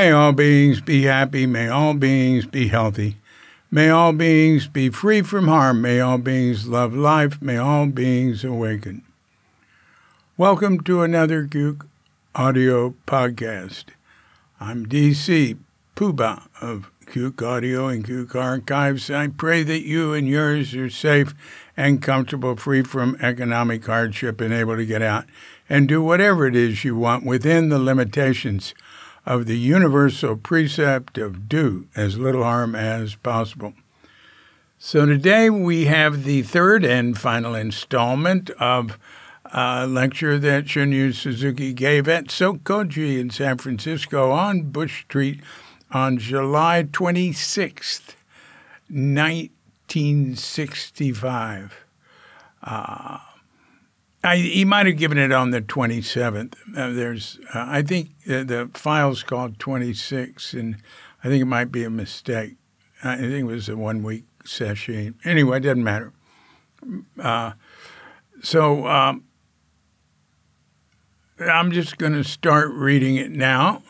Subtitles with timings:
[0.00, 1.44] May all beings be happy.
[1.44, 3.18] May all beings be healthy.
[3.70, 5.82] May all beings be free from harm.
[5.82, 7.42] May all beings love life.
[7.42, 9.02] May all beings awaken.
[10.38, 11.86] Welcome to another Cuke
[12.34, 13.88] Audio podcast.
[14.58, 15.58] I'm DC
[15.94, 19.10] Puba of Cuke Audio and Cuke Archives.
[19.10, 21.34] I pray that you and yours are safe
[21.76, 25.26] and comfortable, free from economic hardship, and able to get out
[25.68, 28.72] and do whatever it is you want within the limitations
[29.30, 33.72] of the universal precept of do as little harm as possible.
[34.76, 38.98] So today we have the third and final installment of
[39.44, 45.38] a lecture that Shunryu Suzuki gave at Sokoji in San Francisco on Bush Street
[45.92, 48.16] on July 26th,
[48.88, 51.84] 1965.
[52.64, 53.18] Uh,
[54.22, 56.54] I, he might have given it on the 27th.
[56.76, 60.76] Uh, there's, uh, I think the, the file's called 26, and
[61.24, 62.56] I think it might be a mistake.
[63.02, 65.14] I think it was a one week session.
[65.24, 66.12] Anyway, it doesn't matter.
[67.18, 67.52] Uh,
[68.42, 69.24] so um,
[71.40, 73.82] I'm just going to start reading it now.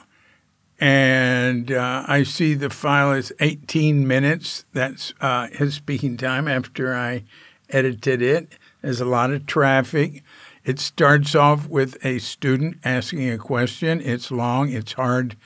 [0.79, 4.65] And uh, I see the file is 18 minutes.
[4.73, 7.25] That's uh, his speaking time after I
[7.69, 8.55] edited it.
[8.83, 10.23] There's a lot of traffic.
[10.65, 14.01] It starts off with a student asking a question.
[14.01, 15.37] It's long, it's hard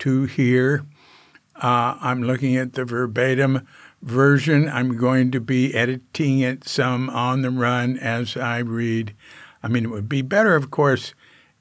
[0.00, 0.84] to hear.
[1.56, 3.66] Uh, I'm looking at the verbatim
[4.00, 4.68] version.
[4.68, 9.14] I'm going to be editing it some on the run as I read.
[9.62, 11.14] I mean, it would be better, of course,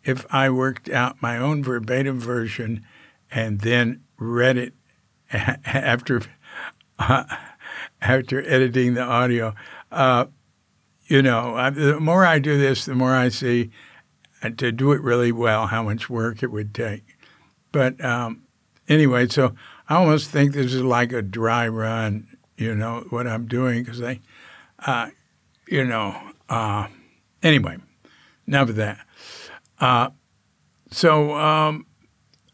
[0.04, 2.84] if I worked out my own verbatim version
[3.30, 4.74] and then read it
[5.32, 6.22] after
[6.98, 7.24] uh,
[8.02, 9.54] after editing the audio.
[9.92, 10.26] Uh,
[11.12, 13.70] you know, I, the more I do this, the more I see
[14.42, 17.04] uh, to do it really well how much work it would take.
[17.74, 18.44] But um,
[18.88, 19.54] anyway, so
[19.90, 24.02] I almost think this is like a dry run, you know, what I'm doing because
[24.02, 24.22] I,
[24.86, 25.10] uh,
[25.68, 26.16] you know,
[26.48, 26.88] uh,
[27.44, 27.76] anyway,
[28.48, 29.06] enough of that.
[29.82, 30.12] Uh,
[30.92, 31.88] so, um,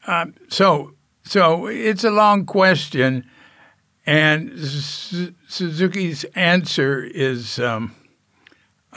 [0.07, 3.29] uh, so, so it's a long question,
[4.07, 7.59] and Suzuki's answer is.
[7.59, 7.93] Um,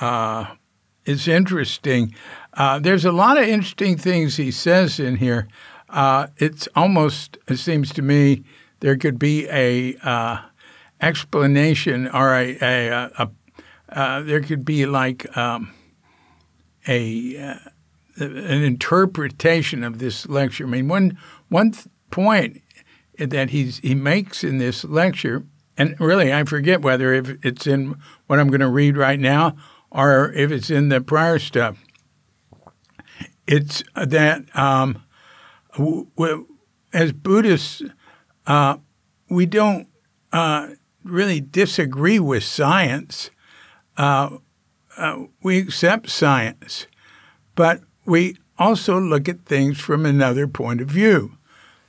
[0.01, 0.55] uh,
[1.05, 2.15] is interesting.
[2.55, 5.49] Uh, there's a lot of interesting things he says in here.
[5.89, 8.45] Uh, it's almost, it seems to me,
[8.81, 10.39] there could be a uh,
[11.01, 13.31] explanation or a, a, a
[13.91, 15.73] uh, there could be like um,
[16.87, 17.55] a uh,
[18.17, 20.65] an interpretation of this lecture.
[20.65, 21.19] I mean, one
[21.49, 22.63] one th- point
[23.19, 25.45] that he's he makes in this lecture,
[25.77, 27.97] and really I forget whether if it's in
[28.29, 29.57] what I'm going to read right now
[29.91, 31.83] or if it's in the prior stuff,
[33.47, 35.03] it's that um,
[35.73, 36.47] w-
[36.93, 37.83] as Buddhists,
[38.47, 38.77] uh,
[39.29, 39.89] we don't
[40.33, 40.69] uh,
[41.05, 43.31] really disagree with science.
[43.97, 44.39] Uh,
[44.97, 46.87] uh we accept science,
[47.55, 51.33] but we also look at things from another point of view.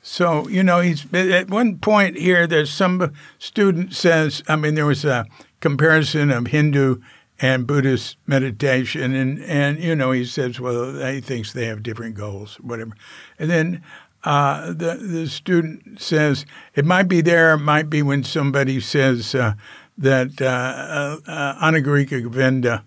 [0.01, 4.85] So, you know, he's at one point here, there's some student says, I mean, there
[4.85, 5.27] was a
[5.59, 7.01] comparison of Hindu
[7.41, 12.15] and Buddhist meditation, and and you know he says, well, he thinks they have different
[12.15, 12.91] goals, whatever,
[13.39, 13.83] and then.
[14.23, 19.33] Uh, the the student says it might be there, it might be when somebody says
[19.33, 19.55] uh,
[19.97, 22.85] that uh, uh, Anagarika Govinda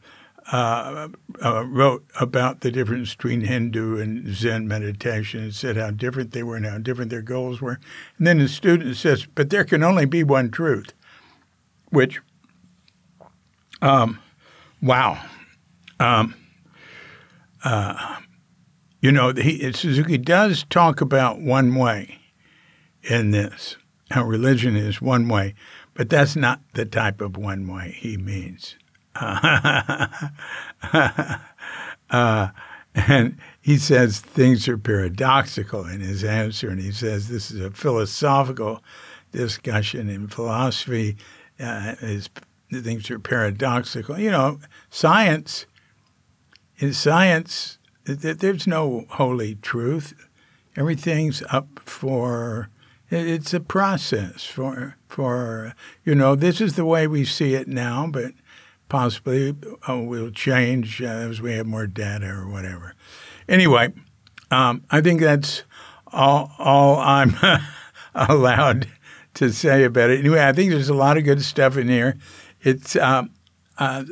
[0.53, 1.09] uh,
[1.43, 6.43] uh, wrote about the difference between Hindu and Zen meditation and said how different they
[6.43, 7.81] were and how different their goals were.
[8.19, 10.93] And then the student says, but there can only be one truth,
[11.89, 12.21] which
[13.81, 14.21] um,
[14.85, 15.19] Wow.
[15.99, 16.35] Um,
[17.65, 18.19] uh,
[19.01, 22.19] you know, he, Suzuki does talk about one way
[23.03, 23.79] in this,
[24.11, 25.55] how religion is one way,
[25.95, 28.77] but that's not the type of one way he means.
[29.15, 30.19] uh,
[32.95, 37.71] and he says things are paradoxical in his answer, and he says this is a
[37.71, 38.83] philosophical
[39.33, 41.17] discussion in philosophy.
[41.59, 42.29] Uh, is
[42.83, 44.19] things are paradoxical.
[44.19, 44.61] You know,
[44.91, 45.67] science,
[46.79, 50.15] in science, there's no holy truth.
[50.77, 52.69] Everything's up for,
[53.11, 55.75] it's a process for, for
[56.05, 58.33] you know, this is the way we see it now, but
[58.89, 59.55] possibly
[59.89, 62.95] oh, will change uh, as we have more data or whatever.
[63.49, 63.93] Anyway,
[64.51, 65.63] um, I think that's
[66.13, 67.35] all, all I'm
[68.15, 68.89] allowed
[69.35, 70.21] to say about it.
[70.21, 72.17] Anyway, I think there's a lot of good stuff in here
[72.65, 73.25] it's uh,
[73.79, 74.05] uh,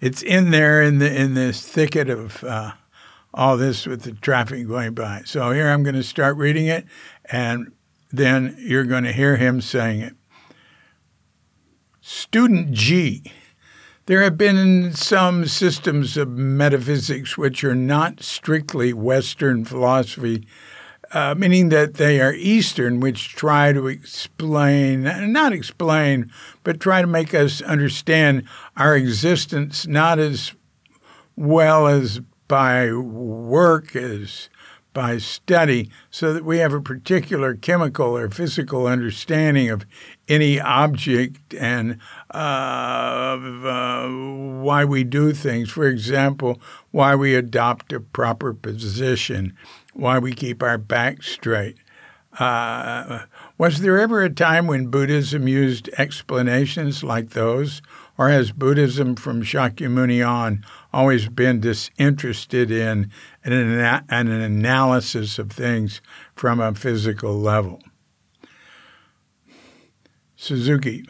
[0.00, 2.72] it's in there in the in this thicket of uh,
[3.34, 5.22] all this with the traffic going by.
[5.24, 6.86] So here I'm going to start reading it,
[7.26, 7.72] and
[8.10, 10.14] then you're going to hear him saying it.
[12.00, 13.32] Student G.
[14.06, 20.46] There have been some systems of metaphysics which are not strictly Western philosophy,
[21.12, 25.02] uh, meaning that they are Eastern, which try to explain,
[25.32, 26.30] not explain,
[26.64, 28.44] but try to make us understand
[28.76, 30.52] our existence not as
[31.36, 34.48] well as by work as
[34.98, 39.86] by study so that we have a particular chemical or physical understanding of
[40.28, 41.98] any object and
[42.34, 42.36] uh,
[43.38, 45.70] uh, why we do things.
[45.70, 46.60] For example,
[46.90, 49.56] why we adopt a proper position,
[49.98, 51.76] why we keep our back straight.
[52.38, 53.24] Uh,
[53.56, 57.82] was there ever a time when Buddhism used explanations like those?
[58.16, 63.10] Or has Buddhism from Shakyamuni on always been disinterested in
[63.44, 66.00] an, an analysis of things
[66.34, 67.80] from a physical level?
[70.36, 71.04] Suzuki,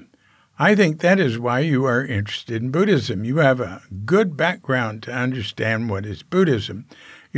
[0.59, 3.25] I think that is why you are interested in Buddhism.
[3.25, 6.87] You have a good background to understand what is Buddhism.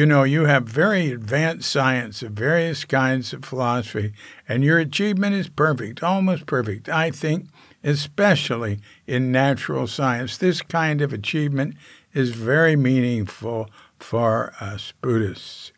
[0.00, 4.14] You know, you have very advanced science of various kinds of philosophy,
[4.48, 6.88] and your achievement is perfect, almost perfect.
[6.88, 7.48] I think
[7.84, 10.38] especially in natural science.
[10.38, 11.74] This kind of achievement
[12.14, 13.68] is very meaningful
[13.98, 15.70] for us Buddhists.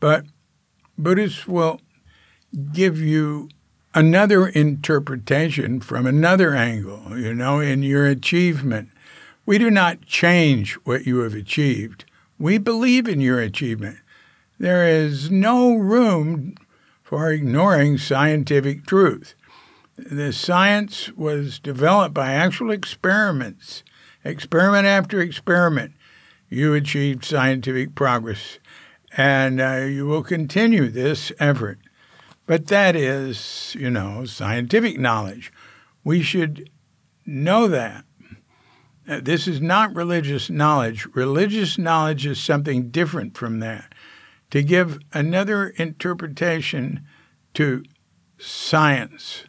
[0.00, 0.24] But
[0.98, 1.80] Buddhists will
[2.72, 3.48] give you
[3.94, 8.88] another interpretation from another angle, you know, in your achievement.
[9.46, 12.06] We do not change what you have achieved.
[12.42, 13.98] We believe in your achievement.
[14.58, 16.56] There is no room
[17.02, 19.34] for ignoring scientific truth
[19.96, 23.82] the science was developed by actual experiments,
[24.24, 25.92] experiment after experiment.
[26.48, 28.58] You achieved scientific progress,
[29.16, 31.78] and uh, you will continue this effort.
[32.46, 35.52] But that is, you know, scientific knowledge.
[36.04, 36.68] We should
[37.24, 38.04] know that.
[39.08, 41.06] Uh, this is not religious knowledge.
[41.14, 43.92] Religious knowledge is something different from that.
[44.50, 47.06] To give another interpretation
[47.54, 47.82] to
[48.38, 49.44] science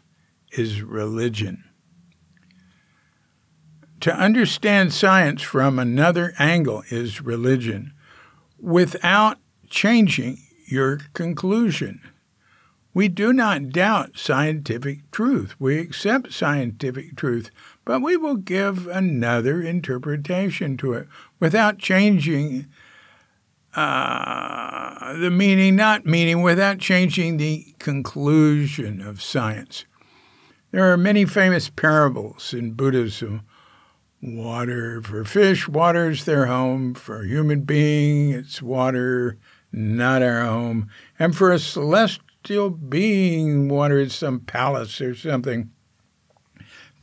[0.52, 1.66] is religion.
[4.02, 7.94] To understand science from another angle is religion
[8.60, 9.38] without
[9.70, 12.02] changing your conclusion.
[12.94, 15.56] We do not doubt scientific truth.
[15.60, 17.50] We accept scientific truth,
[17.86, 21.08] but we will give another interpretation to it
[21.40, 22.68] without changing
[23.76, 29.86] uh, the meaning, not meaning, without changing the conclusion of science.
[30.72, 33.42] There are many famous parables in Buddhism.
[34.22, 36.94] Water for fish, water's their home.
[36.94, 39.38] For human being, it's water,
[39.72, 40.90] not our home.
[41.20, 45.72] And for a celestial being, water is some palace or something.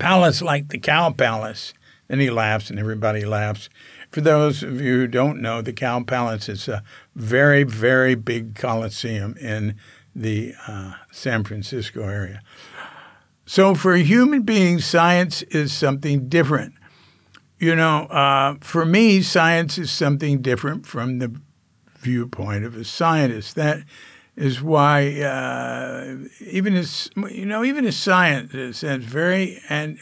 [0.00, 1.74] Palace like the cow palace.
[2.08, 3.68] Then he laughs and everybody laughs.
[4.10, 6.82] For those of you who don't know, the Cow Palace is a
[7.14, 9.76] very, very big coliseum in
[10.16, 12.42] the uh, San Francisco area.
[13.46, 16.74] So for human beings, science is something different.
[17.60, 21.40] You know, uh, for me, science is something different from the
[21.98, 23.54] viewpoint of a scientist.
[23.54, 23.84] That
[24.40, 26.16] is why uh,
[26.50, 29.98] even as you know, even a scientist has very and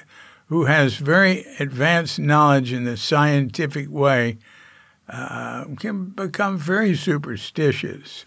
[0.46, 4.38] who has very advanced knowledge in the scientific way
[5.08, 8.24] uh, can become very superstitious.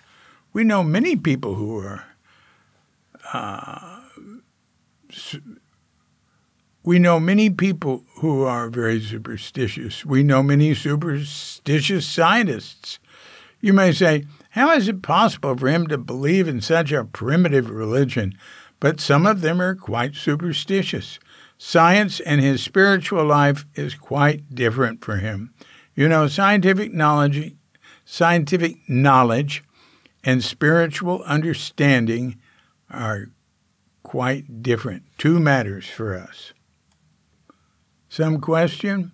[0.51, 2.05] We know many people who are
[3.33, 4.01] uh,
[6.83, 10.05] we know many people who are very superstitious.
[10.05, 12.99] We know many superstitious scientists.
[13.61, 17.69] You may say, how is it possible for him to believe in such a primitive
[17.69, 18.37] religion?
[18.81, 21.19] But some of them are quite superstitious.
[21.57, 25.53] Science and his spiritual life is quite different for him.
[25.95, 27.55] You know, scientific knowledge,
[28.03, 29.63] scientific knowledge
[30.23, 32.37] and spiritual understanding
[32.89, 33.27] are
[34.03, 35.03] quite different.
[35.17, 36.51] Two matters for us.
[38.09, 39.13] Some question?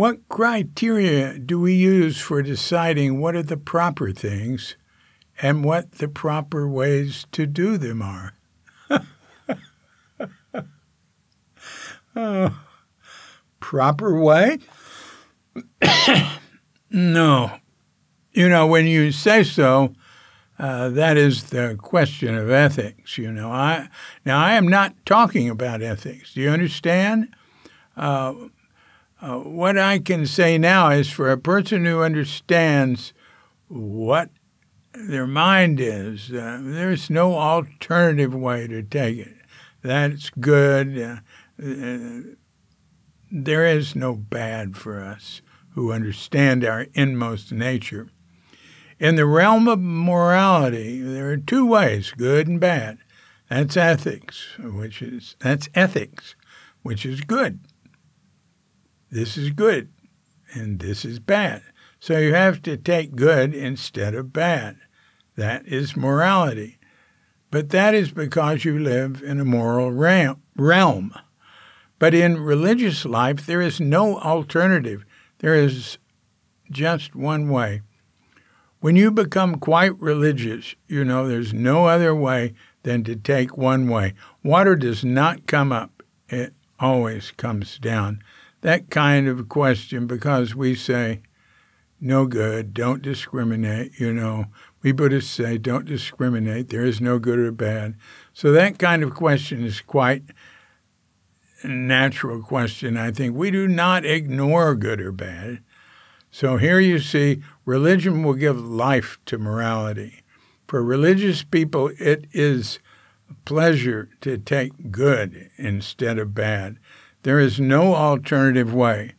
[0.00, 4.74] What criteria do we use for deciding what are the proper things
[5.42, 8.32] and what the proper ways to do them are?
[12.16, 12.64] oh,
[13.60, 14.60] proper way?
[16.90, 17.58] no.
[18.32, 19.92] You know, when you say so,
[20.58, 23.18] uh, that is the question of ethics.
[23.18, 23.90] You know, I
[24.24, 26.32] now I am not talking about ethics.
[26.32, 27.36] Do you understand?
[27.98, 28.32] Uh,
[29.22, 33.12] Uh, what I can say now is for a person who understands
[33.68, 34.30] what
[34.94, 39.34] their mind is, uh, there's no alternative way to take it.
[39.82, 40.98] That's good.
[40.98, 41.16] Uh,
[41.62, 42.34] uh
[43.32, 45.40] there is no bad for us
[45.74, 48.08] who understand our inmost nature.
[48.98, 52.98] In the realm of morality, there are two ways, good and bad.
[53.48, 56.34] That's ethics, which is that's ethics,
[56.82, 57.60] which is good.
[59.10, 59.88] This is good
[60.52, 61.62] and this is bad.
[61.98, 64.78] So you have to take good instead of bad.
[65.36, 66.78] That is morality.
[67.50, 71.12] But that is because you live in a moral realm.
[71.98, 75.04] But in religious life, there is no alternative.
[75.38, 75.98] There is
[76.70, 77.82] just one way.
[78.80, 83.88] When you become quite religious, you know there's no other way than to take one
[83.88, 84.14] way.
[84.42, 88.22] Water does not come up, it always comes down.
[88.62, 91.22] That kind of question, because we say,
[92.00, 94.46] no good, don't discriminate, you know.
[94.82, 97.96] We Buddhists say, don't discriminate, there is no good or bad.
[98.32, 100.22] So that kind of question is quite
[101.62, 103.36] a natural question, I think.
[103.36, 105.60] We do not ignore good or bad.
[106.30, 110.22] So here you see, religion will give life to morality.
[110.66, 112.78] For religious people, it is
[113.44, 116.78] pleasure to take good instead of bad.
[117.22, 119.12] There is no alternative way.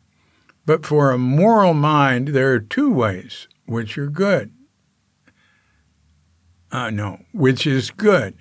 [0.66, 4.52] But for a moral mind, there are two ways which are good.
[6.72, 8.36] Uh, no, which is good.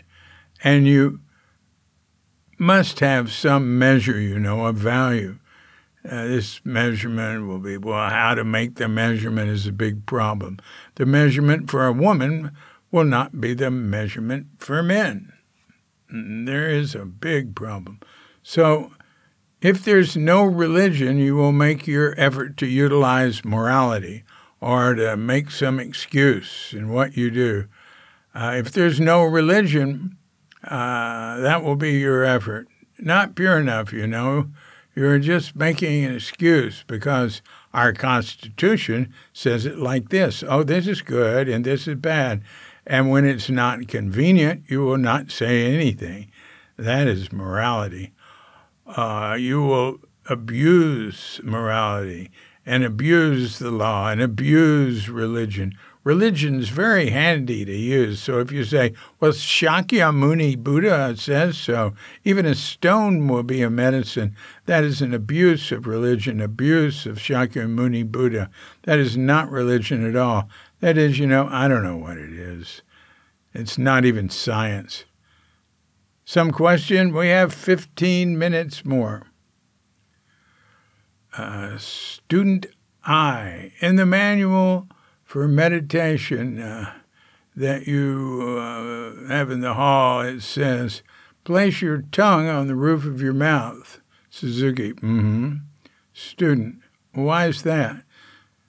[0.62, 1.21] And you
[2.59, 5.38] must have some measure, you know, of value.
[6.05, 10.59] Uh, this measurement will be, well, how to make the measurement is a big problem.
[10.95, 12.52] The measurement for a woman
[12.90, 15.33] will not be the measurement for men.
[16.09, 18.00] There is a big problem.
[18.43, 18.93] So,
[19.61, 24.25] if there's no religion, you will make your effort to utilize morality
[24.61, 27.67] or to make some excuse in what you do.
[28.35, 30.17] Uh, if there's no religion,
[30.64, 32.69] uh, that will be your effort.
[32.99, 34.49] Not pure enough, you know.
[34.95, 41.00] You're just making an excuse because our Constitution says it like this oh, this is
[41.00, 42.43] good and this is bad.
[42.87, 46.31] And when it's not convenient, you will not say anything.
[46.76, 48.12] That is morality.
[48.97, 52.30] Uh, you will abuse morality
[52.66, 58.23] and abuse the law and abuse religion religion's very handy to use.
[58.23, 61.94] So if you say, well, Shakyamuni Buddha says so,
[62.25, 64.35] even a stone will be a medicine,
[64.66, 68.50] that is an abuse of religion, abuse of Shakyamuni Buddha.
[68.85, 70.49] That is not religion at all.
[70.80, 72.82] That is, you know, I don't know what it is.
[73.52, 75.04] It's not even science.
[76.31, 77.13] Some question?
[77.13, 79.33] We have 15 minutes more.
[81.37, 82.67] Uh, student
[83.05, 83.73] I.
[83.81, 84.87] In the manual,
[85.25, 86.93] for meditation uh,
[87.57, 91.03] that you uh, have in the hall, it says,
[91.43, 94.01] place your tongue on the roof of your mouth.
[94.31, 95.55] Suzuki, mm-hmm.
[96.13, 96.77] Student,
[97.13, 98.05] why is that?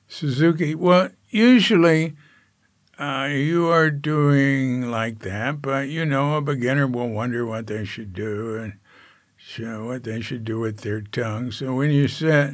[0.07, 2.15] Suzuki, well, usually
[3.01, 7.83] uh, you are doing like that, but you know, a beginner will wonder what they
[7.83, 8.73] should do and
[9.35, 11.51] show what they should do with their tongue.
[11.51, 12.51] So when you sit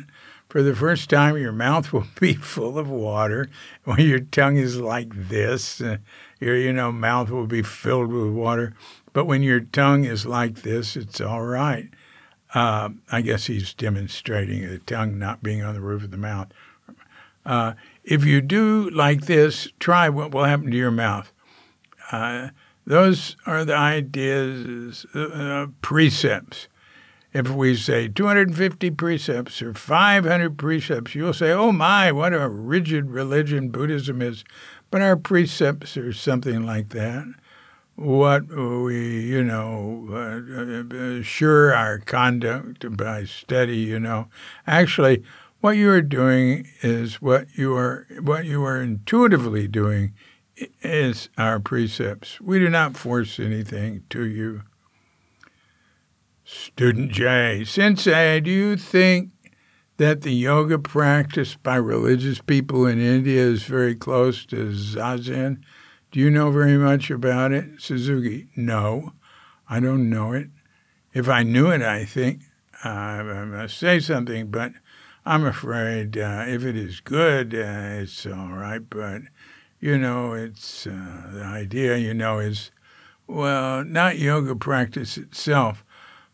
[0.47, 3.49] for the first time, your mouth will be full of water.
[3.83, 5.97] When your tongue is like this, uh,
[6.39, 8.73] your you know mouth will be filled with water.
[9.11, 11.89] But when your tongue is like this, it's all right.
[12.53, 16.47] Uh, I guess he's demonstrating the tongue not being on the roof of the mouth.
[17.45, 17.73] Uh,
[18.07, 21.31] if you do like this, try what will happen to your mouth.
[22.11, 22.49] Uh,
[22.85, 26.67] those are the ideas, uh, precepts
[27.37, 33.11] if we say 250 precepts or 500 precepts, you'll say, oh my, what a rigid
[33.11, 34.43] religion Buddhism is.
[34.89, 37.25] But our precepts are something like that.
[37.95, 44.29] What we, you know, uh, assure our conduct by study, you know.
[44.65, 45.23] Actually,
[45.61, 50.13] what you are doing is what you are, what you are intuitively doing
[50.81, 52.39] is our precepts.
[52.41, 54.63] We do not force anything to you.
[56.43, 57.65] Student J.
[57.65, 59.31] Sensei, do you think
[59.97, 65.61] that the yoga practiced by religious people in India is very close to Zazen?
[66.11, 67.81] Do you know very much about it?
[67.81, 69.13] Suzuki, no,
[69.67, 70.47] I don't know it.
[71.13, 72.43] If I knew it, I think
[72.85, 74.71] uh, I must say something, but
[75.27, 78.81] I'm afraid uh, if it is good, uh, it's all right.
[78.89, 79.23] But,
[79.79, 82.71] you know, it's uh, the idea, you know, is,
[83.27, 85.83] well, not yoga practice itself,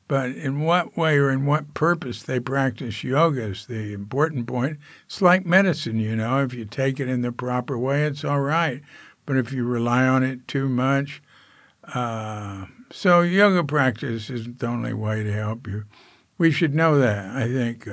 [0.08, 4.78] But in what way or in what purpose they practice yoga is the important point.
[5.06, 6.44] It's like medicine, you know.
[6.44, 8.82] If you take it in the proper way, it's all right.
[9.26, 11.22] But if you rely on it too much,
[11.94, 15.86] uh, so yoga practice isn't the only way to help you.
[16.38, 17.36] We should know that.
[17.36, 17.88] I think.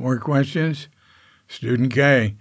[0.00, 0.88] More questions?
[1.46, 2.34] Student K.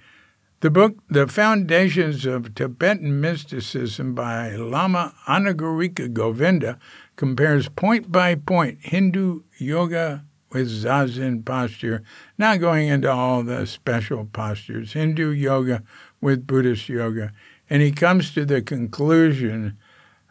[0.62, 6.80] The book, The Foundations of Tibetan Mysticism by Lama Anagarika Govinda,
[7.18, 10.24] compares point by point Hindu yoga
[10.54, 12.02] with Zazen posture,
[12.38, 15.84] not going into all the special postures, Hindu yoga
[16.22, 17.34] with Buddhist yoga.
[17.70, 19.78] And he comes to the conclusion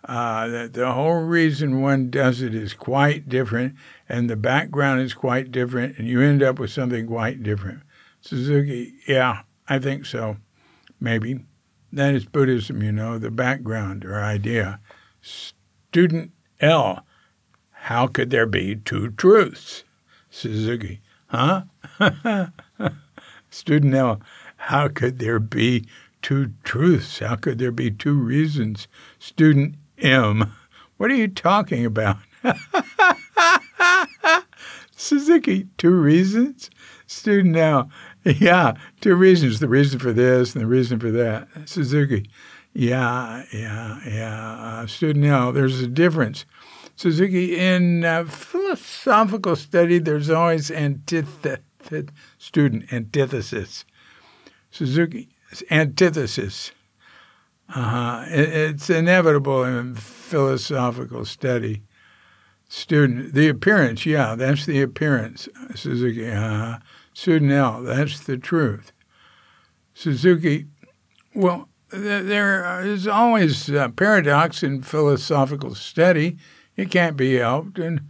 [0.08, 3.74] uh, that the whole reason one does it is quite different,
[4.08, 7.82] and the background is quite different, and you end up with something quite different.
[8.22, 10.38] Suzuki, yeah, I think so.
[10.98, 11.44] Maybe.
[11.92, 14.80] That is Buddhism, you know, the background or idea.
[15.20, 17.04] Student L,
[17.70, 19.84] how could there be two truths?
[20.30, 21.64] Suzuki, huh?
[23.50, 24.20] Student L,
[24.56, 25.84] how could there be
[26.22, 27.18] two truths?
[27.18, 28.88] How could there be two reasons?
[29.18, 30.52] Student M,
[30.96, 32.18] what are you talking about?
[34.96, 36.70] Suzuki, two reasons?
[37.06, 37.88] Student now.
[38.24, 39.60] yeah, two reasons.
[39.60, 41.48] The reason for this and the reason for that.
[41.66, 42.28] Suzuki,
[42.74, 44.52] yeah, yeah, yeah.
[44.60, 45.50] Uh, student now.
[45.50, 46.44] there's a difference.
[46.96, 51.58] Suzuki, in uh, philosophical study, there's always antithesis.
[52.38, 53.84] Student, antithesis.
[54.70, 55.28] Suzuki,
[55.70, 56.72] antithesis.
[57.74, 58.24] Uh-huh.
[58.28, 61.82] It, it's inevitable in philosophical study.
[62.68, 65.48] Student, the appearance, yeah, that's the appearance.
[65.74, 66.78] Suzuki, uh-huh.
[67.14, 68.92] Student L, that's the truth.
[69.94, 70.66] Suzuki,
[71.34, 76.36] well, there is always paradox in philosophical study.
[76.76, 77.78] It can't be helped.
[77.78, 78.02] And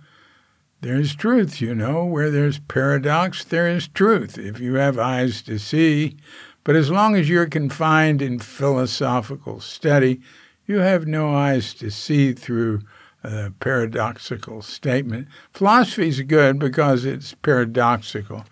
[0.81, 2.05] there's truth, you know.
[2.05, 4.37] Where there's paradox, there is truth.
[4.37, 6.17] If you have eyes to see,
[6.69, 10.21] but as long as you're confined in philosophical study,
[10.67, 12.83] you have no eyes to see through
[13.25, 15.29] a paradoxical statement.
[15.51, 18.45] Philosophy is good because it's paradoxical.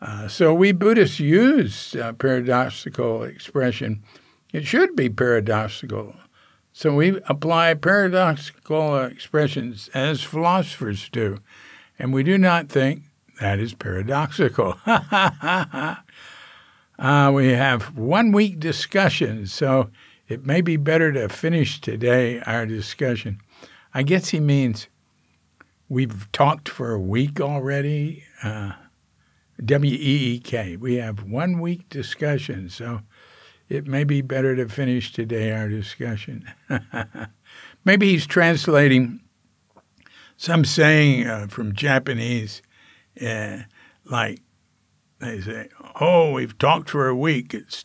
[0.00, 4.02] Uh, so we Buddhists use uh, paradoxical expression.
[4.52, 6.16] It should be paradoxical.
[6.72, 11.38] So we apply paradoxical expressions as philosophers do,
[11.96, 13.02] and we do not think
[13.40, 14.76] that is paradoxical.
[16.98, 19.90] Uh, we have one week discussion, so
[20.28, 23.40] it may be better to finish today our discussion.
[23.92, 24.88] I guess he means
[25.88, 28.24] we've talked for a week already.
[28.42, 28.72] Uh,
[29.64, 30.76] W E E K.
[30.76, 33.00] We have one week discussion, so
[33.68, 36.50] it may be better to finish today our discussion.
[37.84, 39.20] Maybe he's translating
[40.36, 42.60] some saying uh, from Japanese,
[43.24, 43.60] uh,
[44.04, 44.40] like
[45.18, 45.68] they say,
[46.00, 47.54] "Oh, we've talked for a week.
[47.54, 47.84] It's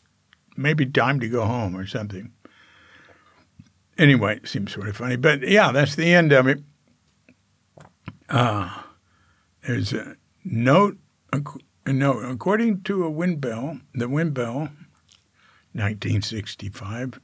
[0.56, 2.32] maybe time to go home or something."
[3.98, 6.62] Anyway, it seems sort of funny, but yeah, that's the end of it.
[8.28, 8.82] Uh,
[9.66, 10.98] there's a note.
[11.32, 12.24] A note.
[12.24, 14.70] According to a wind bell, the wind bell,
[15.74, 17.20] 1965,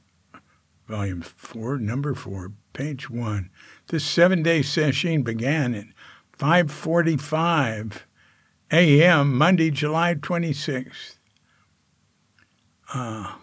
[0.87, 3.49] volume four, number four, page one.
[3.87, 5.85] This seven-day session began at
[6.37, 8.05] 5:45
[8.71, 11.17] a.m., Monday, July 26th.
[12.93, 13.33] Uh,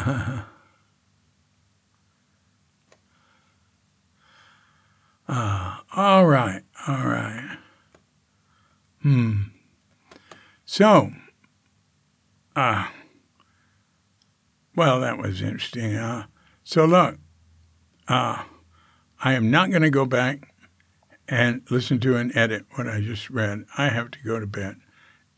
[0.00, 0.42] uh,
[5.28, 7.58] uh, all right, all right.
[9.02, 9.42] Hmm.
[10.64, 11.10] So,
[12.56, 12.88] uh,
[14.74, 15.96] well, that was interesting.
[15.96, 16.26] Uh,
[16.64, 17.18] so, look,
[18.08, 18.44] uh,
[19.22, 20.51] I am not going to go back
[21.32, 23.64] and listen to and edit what I just read.
[23.78, 24.76] I have to go to bed.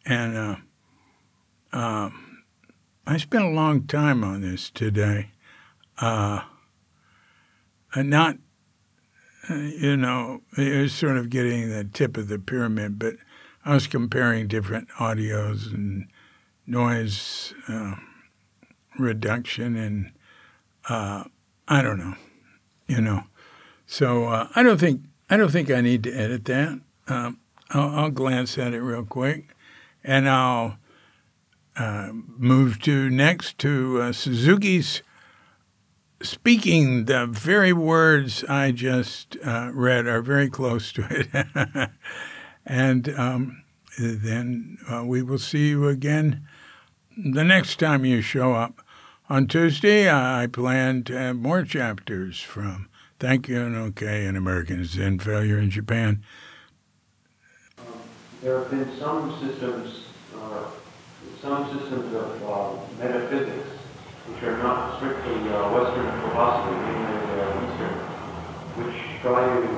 [0.04, 0.56] And uh,
[1.72, 2.42] um,
[3.06, 5.30] I spent a long time on this today.
[5.98, 6.40] Uh,
[7.94, 8.38] and not,
[9.48, 13.14] uh, you know, it was sort of getting the tip of the pyramid, but
[13.64, 16.08] I was comparing different audios and
[16.66, 17.94] noise uh,
[18.98, 20.10] reduction and
[20.88, 21.22] uh,
[21.68, 22.16] I don't know,
[22.88, 23.22] you know.
[23.86, 25.02] So uh, I don't think
[25.34, 26.80] I don't think I need to edit that.
[27.08, 29.48] Um, I'll, I'll, glance at it real quick,
[30.04, 30.78] and I'll
[31.74, 35.02] uh, move to next to uh, Suzuki's
[36.22, 37.06] speaking.
[37.06, 41.90] The very words I just uh, read are very close to it,
[42.64, 43.64] and um,
[43.98, 46.46] then uh, we will see you again
[47.16, 48.86] the next time you show up.
[49.28, 52.88] On Tuesday, I plan to have more chapters from
[53.24, 56.22] Thank you, and okay, and American Zen failure in Japan.
[58.42, 60.04] There have been some systems,
[60.36, 60.68] uh,
[61.40, 63.80] some systems of uh, metaphysics
[64.28, 67.96] which are not strictly uh, Western philosophy, mainly uh, Eastern,
[68.76, 69.72] which try to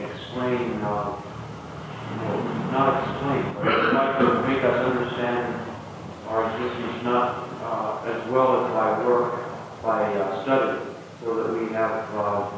[0.00, 1.20] explain, uh,
[2.72, 5.54] not explain, but try to make us understand
[6.28, 9.36] our existence not uh, as well as by work,
[9.82, 10.95] by study,
[11.26, 12.48] so that we have uh,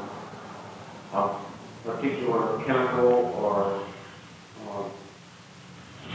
[1.14, 1.40] a
[1.86, 3.80] particular chemical or
[4.68, 4.84] uh,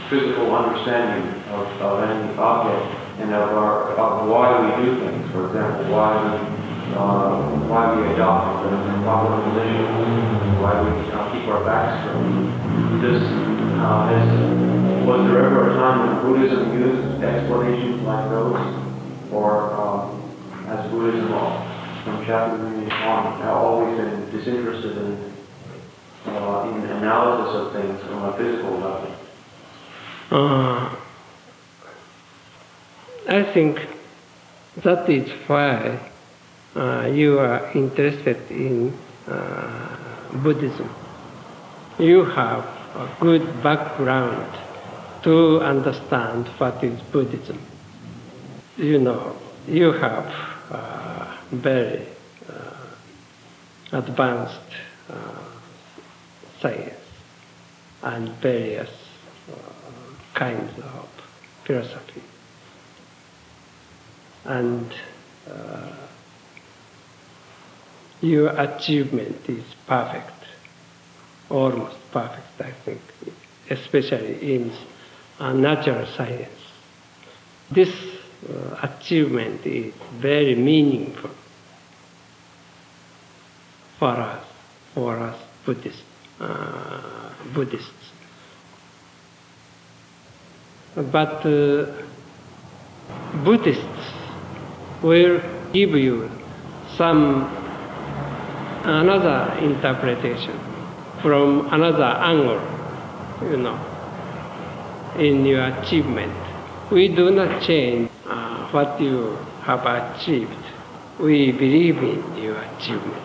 [0.08, 5.32] physical understanding of, of any object and of our of why we do things.
[5.32, 9.90] For example, why we uh, why we adopt a proper position,
[10.62, 13.02] why we uh, keep our backs straight.
[13.02, 13.20] This
[13.82, 20.06] uh, was there ever a time when Buddhism used explanations like those, or uh,
[20.66, 21.34] has Buddhism
[22.04, 25.32] from chapter Shakyamuni on always been disinterested in
[26.26, 26.62] uh,
[26.98, 29.14] analysis of things on a physical level?
[30.30, 30.96] Uh,
[33.28, 33.86] I think
[34.82, 35.98] that is why
[36.76, 38.92] uh, you are interested in
[39.26, 39.96] uh,
[40.42, 40.94] Buddhism.
[41.98, 42.64] You have
[42.96, 44.52] a good background
[45.22, 47.58] to understand what is Buddhism.
[48.76, 49.36] You know,
[49.66, 50.26] you have
[50.70, 51.13] uh,
[51.60, 52.06] very
[52.48, 54.60] uh, advanced
[55.10, 55.14] uh,
[56.60, 56.94] science
[58.02, 58.90] and various
[59.50, 59.56] uh,
[60.34, 61.08] kinds of
[61.64, 62.22] philosophy
[64.44, 64.92] and
[68.24, 70.32] your achievement is perfect,
[71.50, 73.00] almost perfect, I think,
[73.70, 74.72] especially in
[75.38, 76.48] uh, natural science.
[77.70, 77.92] This
[78.48, 81.30] uh, achievement is very meaningful
[84.04, 84.44] for us,
[84.92, 86.02] for us Buddhists.
[86.38, 88.12] Uh, Buddhists.
[90.94, 91.86] But uh,
[93.42, 94.04] Buddhists
[95.02, 95.40] will
[95.72, 96.30] give you
[96.98, 97.48] some
[98.84, 100.60] another interpretation
[101.22, 102.60] from another angle,
[103.50, 103.78] you know,
[105.18, 106.36] in your achievement.
[106.92, 110.52] We do not change uh, what you have achieved.
[111.18, 113.23] We believe in your achievement.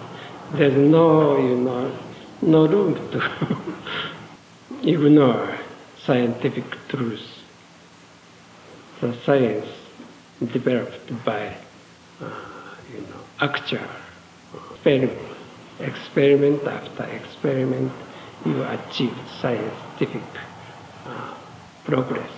[0.54, 1.96] There's no, you know,
[2.42, 3.60] no room to
[4.90, 5.58] ignore
[6.04, 7.22] scientific truth.
[9.00, 9.68] The science
[10.52, 11.56] developed by
[12.20, 12.32] uh,
[12.92, 13.88] you know, actual
[14.72, 15.20] experiment.
[15.80, 17.92] Experiment after experiment,
[18.46, 20.24] you achieve scientific
[21.06, 21.34] uh,
[21.86, 22.32] progress.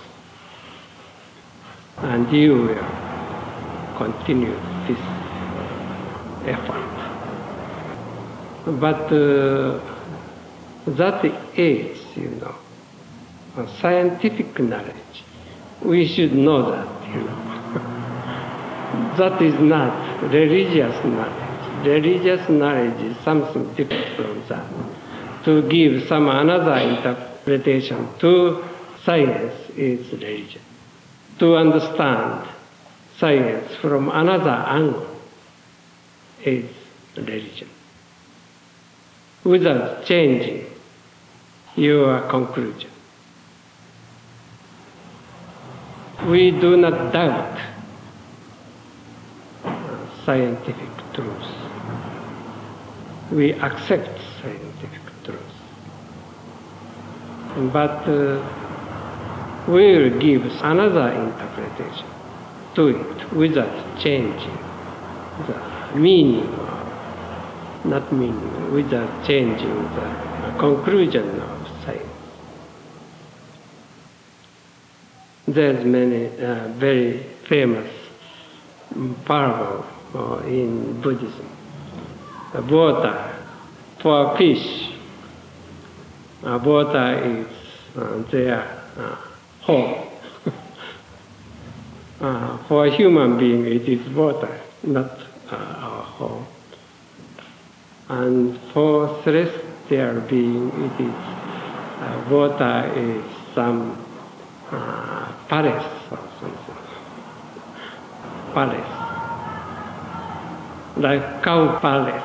[1.98, 4.54] And you will continue
[4.86, 5.00] this
[6.46, 6.91] effort.
[8.64, 9.80] But uh,
[10.86, 11.24] that
[11.56, 12.54] is, you know,
[13.80, 15.24] scientific knowledge.
[15.82, 17.52] We should know that, you know
[19.18, 21.86] that is not religious knowledge.
[21.86, 24.66] Religious knowledge is something different from that.
[25.44, 28.64] To give some another interpretation to
[29.04, 30.62] science is religion.
[31.40, 32.48] To understand
[33.18, 35.16] science from another angle
[36.44, 36.70] is
[37.16, 37.68] religion.
[39.44, 40.66] Without changing
[41.76, 42.90] your conclusion.
[46.26, 47.58] We do not doubt
[50.24, 51.48] scientific truth.
[53.32, 55.40] We accept scientific truth.
[57.72, 58.40] But uh,
[59.66, 62.06] we will give another interpretation
[62.74, 64.58] to it without changing
[65.46, 66.48] the meaning,
[67.84, 72.08] not meaning, without changing the conclusion of science.
[75.46, 77.18] There's many uh, very
[77.48, 77.90] famous
[79.24, 81.48] parable uh, in Buddhism.
[82.52, 83.34] The water
[84.00, 84.90] for a fish,
[86.44, 87.46] uh, water is
[87.96, 88.60] uh, their
[88.96, 89.16] uh,
[89.60, 90.08] home.
[92.20, 95.10] Uh, for a human being, it is water, not
[95.50, 96.46] uh, our home.
[98.12, 101.14] And for celestial being, it is
[102.02, 103.96] uh, water is some
[104.70, 106.76] uh, palace or something.
[108.52, 109.02] Palace
[110.96, 112.22] like cow palace.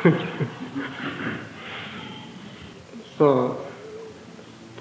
[3.18, 3.56] so,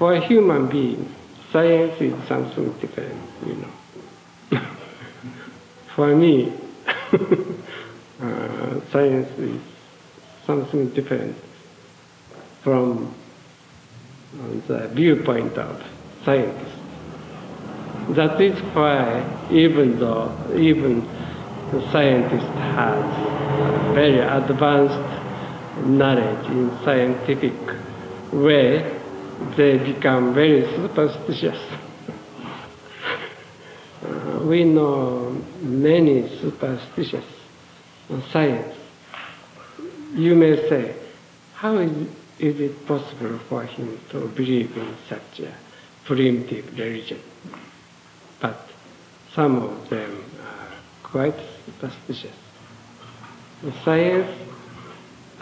[0.10, 1.08] for a human being,
[1.52, 4.60] science is something different, you know.
[5.96, 6.52] for me,
[6.88, 9.62] uh, science is
[10.48, 11.38] something different
[12.64, 13.14] from
[14.68, 15.80] the viewpoint of
[16.26, 16.80] scientists.
[18.10, 21.08] That is why even though even
[21.70, 27.54] the scientist has very advanced knowledge in scientific
[28.32, 28.99] way,
[29.56, 31.60] they become very superstitious.
[34.04, 37.26] Uh, we know many superstitious
[38.32, 38.76] science.
[40.14, 40.96] You may say,
[41.54, 41.92] how is,
[42.40, 45.54] is it possible for him to believe in such a
[46.06, 47.20] primitive religion?
[48.40, 48.68] But
[49.34, 50.68] some of them are
[51.04, 52.36] quite superstitious.
[53.62, 54.32] The science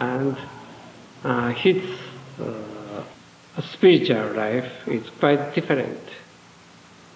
[0.00, 0.36] and
[1.24, 1.82] uh, his
[2.40, 2.77] uh,
[3.62, 5.98] spiritual life is quite different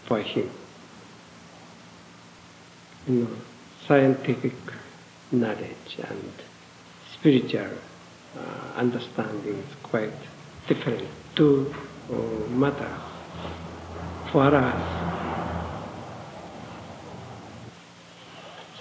[0.07, 0.51] for him.
[3.07, 3.29] You know,
[3.87, 4.55] scientific
[5.31, 6.33] knowledge and
[7.13, 7.71] spiritual
[8.37, 8.41] uh,
[8.77, 10.13] understanding is quite
[10.67, 11.07] different.
[11.35, 11.75] Two
[12.11, 12.15] uh,
[12.51, 13.01] matters
[14.31, 15.13] for us.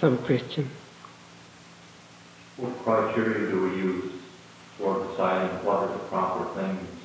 [0.00, 0.68] Some question.
[2.56, 4.12] What criteria do we use
[4.78, 7.01] for deciding what are the proper things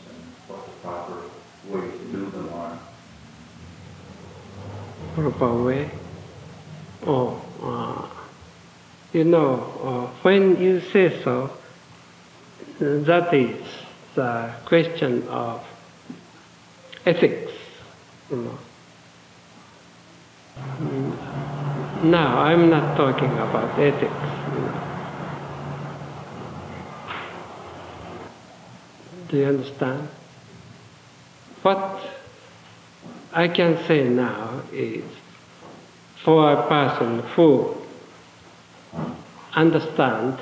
[0.87, 1.21] proper
[1.69, 2.79] ways to do them are?
[5.15, 5.89] Proper way?
[7.05, 8.07] Oh, uh,
[9.11, 11.51] you know, uh, when you say so,
[12.79, 13.65] that is
[14.15, 15.65] the question of
[17.05, 17.51] ethics,
[18.29, 18.57] you know.
[22.03, 24.13] Now, I'm not talking about ethics.
[24.53, 24.83] You know.
[29.29, 30.09] Do you understand?
[31.61, 32.01] What
[33.33, 35.03] I can say now is
[36.23, 37.75] for a person who
[39.53, 40.39] understand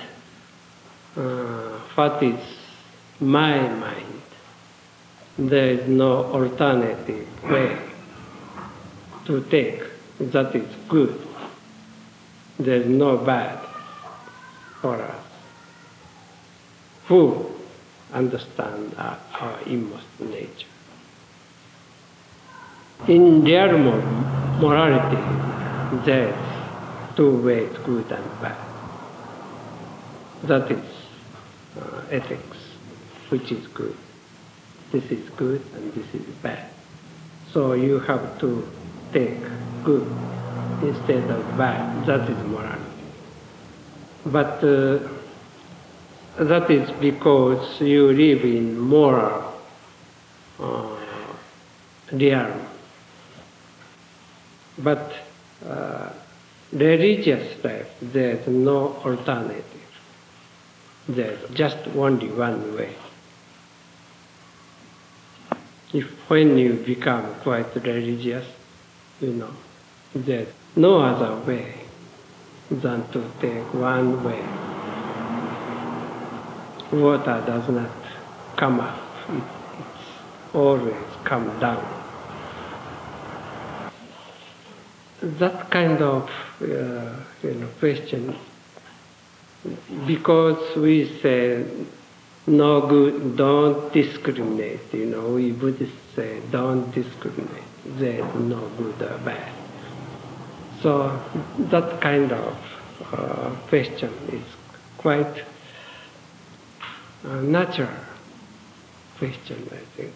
[1.15, 2.39] uh, what is
[3.19, 4.21] my mind,
[5.38, 7.78] there is no alternative way
[9.25, 9.82] to take
[10.19, 11.21] that is good.
[12.60, 13.60] There is no bad
[14.82, 15.25] for us.
[17.08, 17.51] Who
[18.13, 20.74] understand our, our inmost nature?
[23.08, 23.77] In their
[24.60, 25.21] morality,
[26.05, 26.36] there's
[27.15, 28.58] two ways, good and bad.
[30.43, 30.84] That is
[31.79, 32.58] uh, ethics,
[33.29, 33.95] which is good.
[34.91, 36.69] This is good and this is bad.
[37.51, 38.67] So you have to
[39.13, 39.38] take
[39.84, 40.08] good
[40.81, 42.05] instead of bad.
[42.05, 42.81] That is morality.
[44.25, 44.99] But uh,
[46.38, 49.53] that is because you live in moral
[50.60, 50.97] uh,
[52.12, 52.64] realm.
[54.77, 55.13] But
[55.65, 56.09] uh,
[56.73, 59.63] religious life, there's no alternative.
[61.07, 62.95] There's just only one way.
[65.93, 68.45] If when you become quite religious,
[69.21, 69.51] you know,
[70.13, 71.73] there's no other way
[72.69, 74.43] than to take one way.
[76.91, 77.91] Water does not
[78.57, 79.43] come up, it,
[79.79, 82.04] it's always come down.
[85.25, 86.29] That kind of
[86.61, 88.35] uh, you know, question,
[90.05, 91.65] because we say
[92.45, 97.63] no good, don't discriminate, you know, we Buddhists say don't discriminate,
[97.97, 99.51] there's no good or bad.
[100.83, 101.19] So
[101.57, 102.55] that kind of
[103.11, 104.43] uh, question is
[104.99, 105.43] quite
[107.23, 107.89] a natural
[109.17, 110.13] question, I think.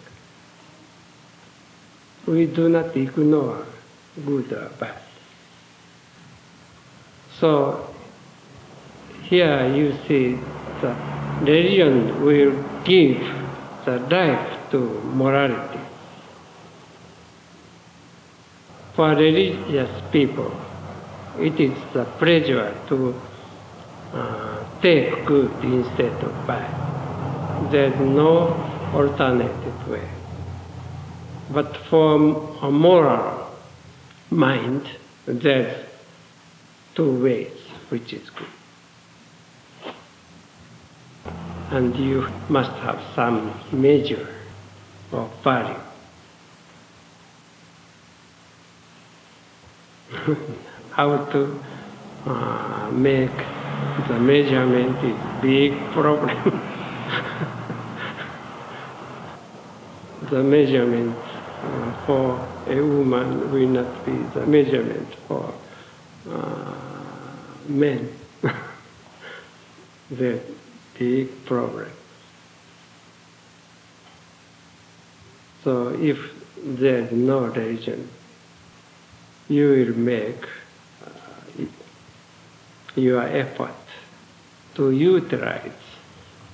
[2.28, 3.66] We do not ignore
[4.24, 5.00] good or bad.
[7.38, 7.94] So
[9.22, 10.38] here you see
[10.80, 10.94] the
[11.40, 12.52] religion will
[12.84, 13.18] give
[13.84, 14.78] the life to
[15.14, 15.80] morality.
[18.94, 20.52] For religious people,
[21.38, 23.14] it is the pleasure to
[24.12, 27.70] uh, take good instead of bad.
[27.70, 28.52] There's no
[28.92, 30.08] alternative way.
[31.50, 32.16] But for
[32.62, 33.49] a moral
[34.30, 34.88] mind,
[35.26, 35.86] there's
[36.94, 37.52] two ways,
[37.88, 38.46] which is good.
[41.70, 44.28] And you must have some measure
[45.12, 45.80] of value.
[50.90, 51.60] How to
[52.26, 53.30] uh, make
[54.08, 56.28] the measurement is big problem.
[60.30, 65.52] the measurement uh, for a woman will not be the measurement for
[66.30, 66.76] uh,
[67.68, 68.12] men.
[70.10, 70.40] the
[70.98, 71.90] big problem.
[75.62, 76.18] So if
[76.56, 78.08] there is no religion,
[79.48, 80.44] you will make
[81.04, 81.64] uh,
[82.96, 83.74] your effort
[84.74, 85.72] to utilize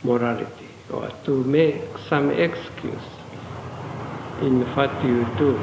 [0.02, 3.08] morality or to make some excuse
[4.42, 5.58] in what you do.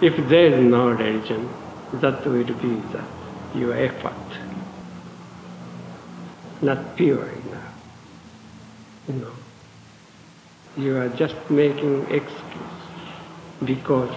[0.00, 1.48] If there is no religion,
[1.94, 2.52] that will be
[2.92, 3.04] the,
[3.54, 4.12] your effort,
[6.60, 7.74] not pure enough.
[9.08, 9.32] You know,
[10.76, 12.76] you are just making excuse
[13.64, 14.14] because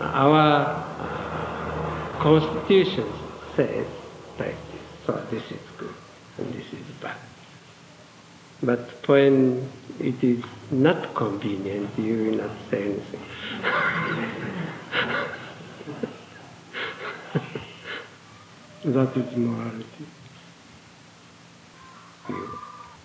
[0.00, 3.06] our uh, constitution
[3.56, 3.86] says
[4.38, 5.94] like this, so this is good
[6.38, 7.16] and this is bad.
[8.62, 9.68] But when
[10.00, 14.60] it is not convenient, you will not say anything.
[18.84, 20.06] that is morality.
[22.28, 22.48] You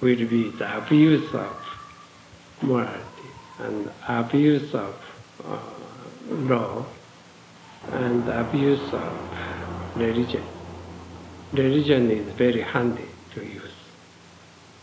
[0.02, 1.56] will be the abuse of
[2.62, 4.96] morality and abuse of
[5.46, 5.60] uh,
[6.30, 6.86] law
[7.92, 9.14] and abuse of
[9.96, 10.44] religion.
[11.54, 13.72] Religion is very handy to use.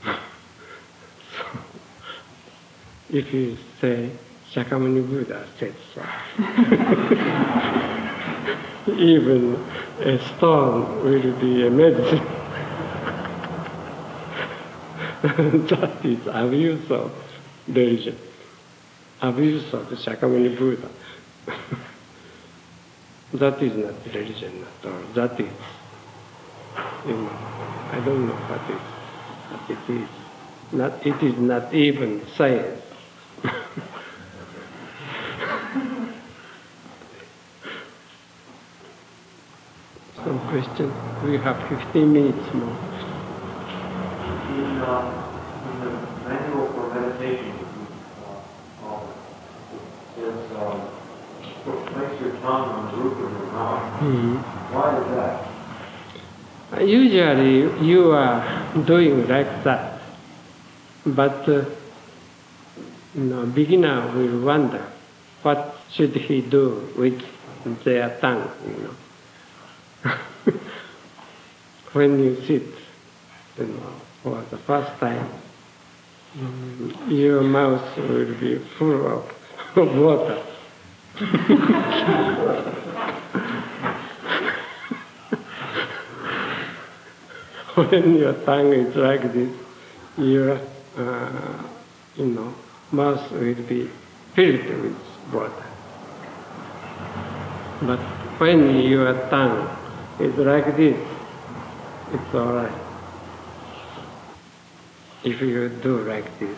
[0.02, 1.44] so,
[3.10, 4.10] if you say
[4.56, 6.02] Shakyamuni Buddha said so,
[8.96, 9.54] even
[10.00, 12.24] a stone will be a medicine.
[15.68, 17.12] that is abuse of
[17.68, 18.16] religion,
[19.20, 20.88] abuse of the Shakyamuni Buddha.
[23.34, 25.02] that is not religion at all.
[25.12, 25.52] That is,
[27.06, 27.28] you
[27.92, 28.80] I don't know what is,
[29.50, 30.08] what it is.
[30.72, 32.80] Not, it is not even science.
[40.26, 40.88] Some question?
[41.24, 42.76] We have 15 minutes more.
[44.56, 45.12] In, uh,
[45.68, 45.90] in the
[46.24, 47.52] manual for meditation,
[48.24, 49.00] uh, uh,
[50.18, 50.80] it um,
[51.92, 53.84] place your tongue on the roof of your mouth.
[54.72, 55.36] Why is that?
[56.86, 58.40] Usually you are
[58.86, 60.00] doing like that,
[61.04, 61.64] but uh,
[63.14, 64.84] you know, beginner will wonder
[65.42, 67.22] what should he do with
[67.84, 70.14] their tongue, you know.
[71.96, 72.62] when you sit,
[73.56, 75.26] you know, for the first time,
[77.08, 79.24] your mouth will be full of,
[79.76, 80.42] of water.
[87.90, 89.50] when your tongue is like this,
[90.18, 90.60] your,
[90.98, 91.62] uh,
[92.16, 92.54] you know,
[92.92, 93.88] mouth will be
[94.34, 94.98] filled with
[95.32, 95.64] water.
[97.80, 98.00] But
[98.38, 99.66] when your tongue
[100.20, 101.15] is like this,
[102.12, 102.72] it's all right.
[105.24, 106.56] If you do like this,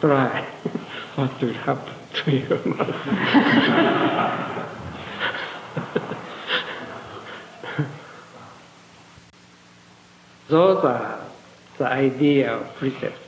[0.00, 0.44] try
[1.16, 2.46] what will happen to you.
[10.48, 11.24] Those are
[11.78, 13.18] the idea of precepts.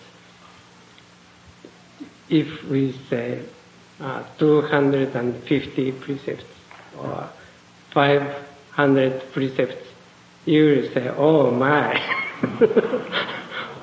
[2.29, 3.43] If we say
[4.01, 6.45] uh, 250 precepts
[6.99, 7.31] or
[8.77, 9.89] 500 precepts,
[10.47, 11.95] you will say, oh my,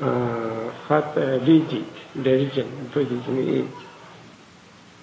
[0.01, 3.69] uh, what a rigid religion Buddhism is.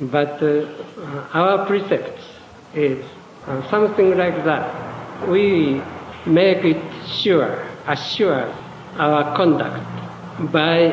[0.01, 0.67] But uh,
[1.33, 2.23] our precepts
[2.75, 3.05] is
[3.47, 5.29] uh, something like that.
[5.29, 5.83] We
[6.27, 8.55] make it sure, assure
[8.97, 10.93] our conduct by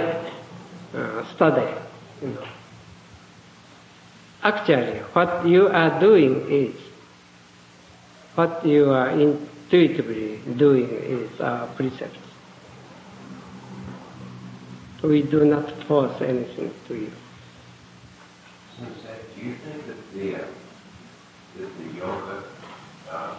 [0.96, 1.72] uh, study.
[2.22, 2.48] You know.
[4.42, 6.76] Actually, what you are doing is,
[8.36, 12.20] what you are intuitively doing is our precepts.
[15.02, 17.12] We do not force anything to you.
[18.78, 20.48] Sensei, do you think that the, uh,
[21.58, 22.44] that the yoga
[23.12, 23.36] uh,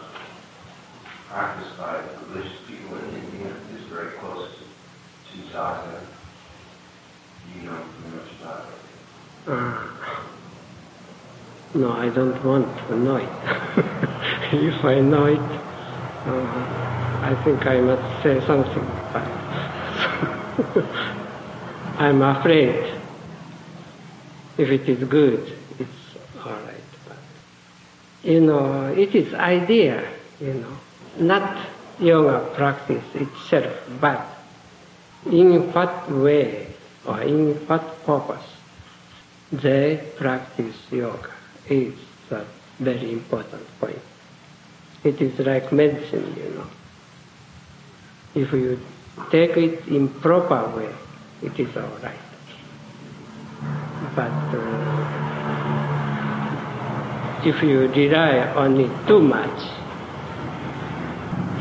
[1.28, 4.48] practiced by religious people in India is very close
[5.32, 6.00] to sadhana?
[7.52, 9.50] Do you know pretty much about it?
[9.50, 10.35] Uh,
[11.76, 13.28] no, I don't want know it.
[14.52, 18.86] if I know it, uh, I think I must say something.
[21.98, 22.94] I'm afraid
[24.56, 26.90] if it is good, it's all right.
[27.06, 27.18] But,
[28.22, 30.08] you know, it is idea,
[30.40, 30.78] you know,
[31.18, 31.66] not
[31.98, 34.26] yoga practice itself, but
[35.26, 36.68] in what way
[37.04, 38.48] or in what purpose
[39.52, 41.35] they practice yoga
[41.68, 41.94] is
[42.30, 42.44] a
[42.78, 43.98] very important point.
[45.04, 46.66] It is like medicine, you know.
[48.34, 48.78] If you
[49.30, 50.92] take it in proper way,
[51.42, 52.18] it is all right.
[54.14, 55.16] But uh,
[57.44, 59.60] if you rely on it too much,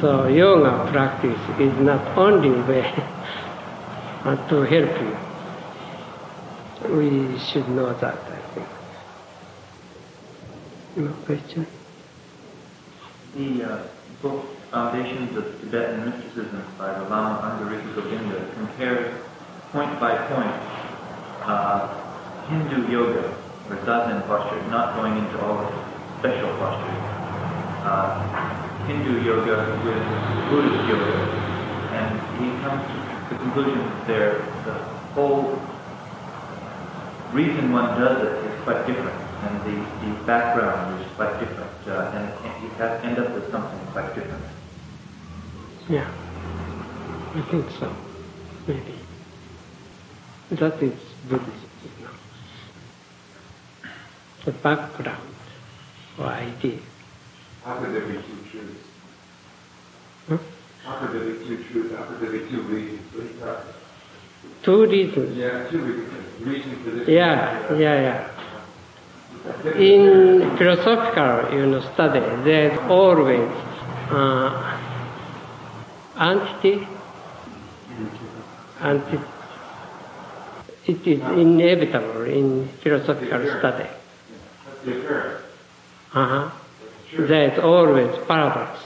[0.01, 2.91] so yoga practice is not only way
[4.49, 5.17] to help you.
[6.95, 8.34] We should know that.
[10.95, 11.67] Question?
[13.35, 13.83] The uh,
[14.21, 19.13] book Foundations of Tibetan Mysticism by the Lama Anagarika Govinda compares
[19.73, 20.55] point by point
[21.43, 21.91] uh,
[22.47, 23.27] Hindu yoga
[23.69, 27.03] or zazen posture, not going into all the special postures.
[27.83, 28.15] Uh,
[28.87, 29.99] Hindu yoga with
[30.49, 31.11] Buddhist yoga,
[31.91, 34.33] and he comes to the conclusion that there,
[34.63, 34.73] the
[35.11, 35.59] whole
[37.33, 39.75] reason one does it is quite different, and the,
[40.05, 44.43] the background is quite different, uh, and you have end up with something quite different.
[45.89, 46.09] Yeah,
[47.35, 47.95] I think so,
[48.67, 48.95] maybe.
[50.51, 51.69] That is Buddhism,
[51.99, 52.11] you know.
[54.45, 55.35] The background
[56.19, 56.79] or idea.
[57.63, 58.87] How could there be two truths?
[60.29, 60.37] Huh?
[60.83, 61.95] How could there be two truths?
[61.95, 63.01] How could there be two reasons?
[63.11, 63.63] Please tell.
[64.63, 65.37] Two reasons.
[65.37, 66.41] Yeah, two reasons.
[66.41, 67.07] Reason for this.
[67.07, 68.34] Yeah, yeah, yeah.
[69.45, 73.49] In philosophical you know, study, there's always
[74.09, 74.79] uh,
[76.19, 76.87] entity.
[80.87, 83.89] It is inevitable in philosophical study.
[86.13, 86.51] Uh-huh.
[87.17, 88.79] There is always paradox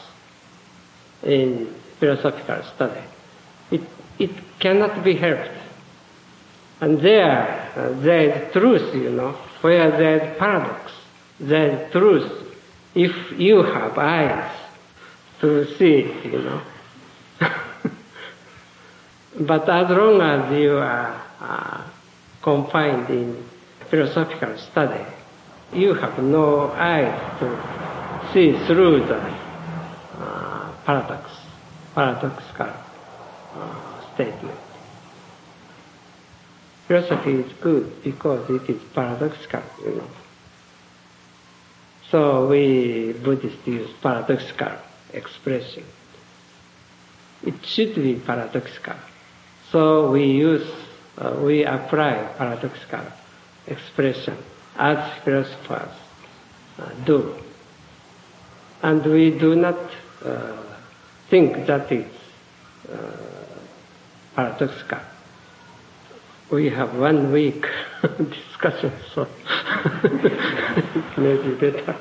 [1.24, 3.02] in philosophical study.
[3.72, 3.82] It,
[4.18, 5.52] it cannot be helped.
[6.82, 10.92] And there, uh, there is truth, you know, where there is paradox.
[11.40, 12.50] There is truth
[12.96, 14.52] if you have eyes
[15.42, 16.62] to see you know.
[19.40, 21.84] but as long as you are uh,
[22.42, 23.46] confined in
[23.90, 25.06] philosophical study,
[25.74, 27.48] you have no eyes to
[28.34, 29.22] see through the
[30.20, 31.32] uh, paradox,
[31.96, 32.74] paradoxical
[33.56, 34.69] uh, statement.
[36.90, 39.62] Philosophy is good because it is paradoxical.
[42.10, 44.72] So we Buddhists use paradoxical
[45.14, 45.86] expression.
[47.44, 48.96] It should be paradoxical.
[49.72, 50.68] So we use,
[51.20, 53.06] uh, we apply paradoxical
[53.68, 54.36] expression
[54.76, 55.94] as philosophers
[56.80, 57.36] uh, do.
[58.82, 59.78] And we do not
[60.26, 60.64] uh,
[61.30, 62.12] think that is
[62.92, 62.96] uh,
[64.36, 65.02] paradoxical.
[66.50, 67.64] We have one week
[68.02, 69.28] discussion, so
[70.04, 71.96] it may be better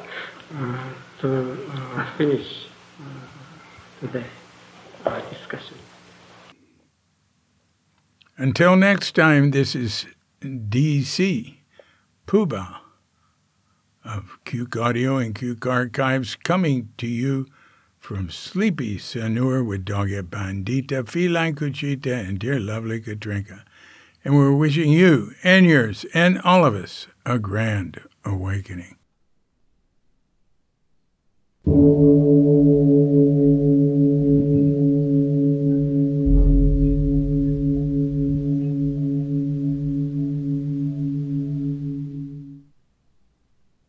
[0.57, 0.89] uh,
[1.21, 2.67] to uh, finish
[2.99, 4.25] uh, today
[5.05, 5.77] our discussion.
[8.39, 10.07] Until next time, this is
[10.43, 11.57] DC
[12.27, 12.77] Puba
[14.03, 17.47] of Cuke Audio and Cuke Archives coming to you
[17.99, 23.65] from sleepy Sanur with Doggy Bandita, Feline Cuchita, and dear lovely Katrinka.
[24.25, 28.97] And we're wishing you and yours and all of us a grand awakening.